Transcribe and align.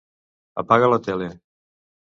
Apaga 0.63 0.89
la 0.95 1.01
tele. 1.09 1.31